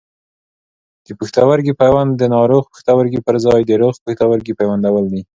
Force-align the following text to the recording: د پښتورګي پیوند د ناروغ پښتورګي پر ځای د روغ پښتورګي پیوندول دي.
د 1.05 1.07
پښتورګي 1.19 1.73
پیوند 1.81 2.11
د 2.15 2.23
ناروغ 2.35 2.63
پښتورګي 2.73 3.19
پر 3.25 3.35
ځای 3.45 3.61
د 3.65 3.71
روغ 3.81 3.93
پښتورګي 4.05 4.53
پیوندول 4.59 5.05
دي. 5.13 5.21